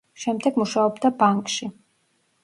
შემდეგ 0.21 0.55
მუშაობდა 0.61 1.11
ბანკში. 1.19 1.69